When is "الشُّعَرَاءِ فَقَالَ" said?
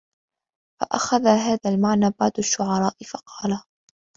2.39-3.63